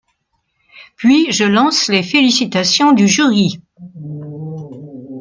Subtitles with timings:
[0.95, 3.61] Puis je lance les félicitations du jury.